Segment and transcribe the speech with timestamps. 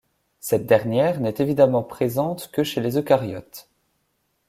[0.39, 3.69] Cette dernière n'est évidemment présente que chez les Eucaryotes.